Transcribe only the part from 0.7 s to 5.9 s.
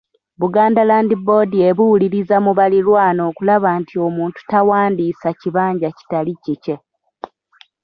Land Board ebuuliriza mu baliraanwa okulaba nti omuntu tawandiisa kibanja